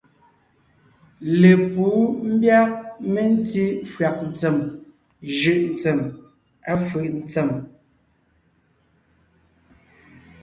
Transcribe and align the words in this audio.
Lepǔ 1.41 1.85
ḿbyág 2.31 2.69
mentí 3.13 3.63
fÿàg 3.93 4.15
ntsèm 4.29 4.57
jʉ̀’ 5.37 5.59
ntsѐm, 5.73 5.99
à 6.71 6.73
fʉ̀’ 6.87 7.07
ntsém. 7.21 7.49